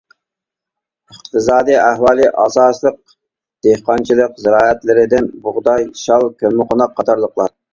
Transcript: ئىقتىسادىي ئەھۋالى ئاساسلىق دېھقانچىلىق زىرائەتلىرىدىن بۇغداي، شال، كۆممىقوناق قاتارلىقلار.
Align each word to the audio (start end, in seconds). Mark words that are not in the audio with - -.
ئىقتىسادىي 1.15 1.77
ئەھۋالى 1.81 2.25
ئاساسلىق 2.45 2.97
دېھقانچىلىق 3.67 4.43
زىرائەتلىرىدىن 4.47 5.31
بۇغداي، 5.45 5.89
شال، 6.07 6.31
كۆممىقوناق 6.43 6.99
قاتارلىقلار. 7.01 7.57